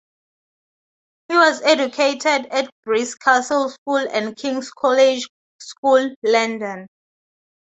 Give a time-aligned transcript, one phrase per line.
[1.27, 5.27] He was educated at Bruce Castle School and King's College
[5.59, 6.87] School, London.